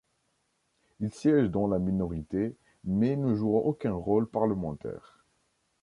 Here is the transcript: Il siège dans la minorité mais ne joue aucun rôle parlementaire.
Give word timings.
Il 0.99 1.13
siège 1.13 1.51
dans 1.51 1.67
la 1.67 1.77
minorité 1.77 2.55
mais 2.85 3.15
ne 3.15 3.35
joue 3.35 3.55
aucun 3.55 3.93
rôle 3.93 4.27
parlementaire. 4.27 5.23